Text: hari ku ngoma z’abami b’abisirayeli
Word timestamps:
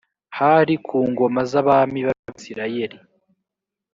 hari 0.37 0.73
ku 0.85 0.97
ngoma 1.11 1.41
z’abami 1.51 1.99
b’abisirayeli 2.07 2.97